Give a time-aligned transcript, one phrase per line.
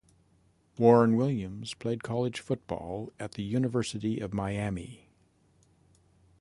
[0.79, 5.11] Warren Williams played college football at the University of Miami.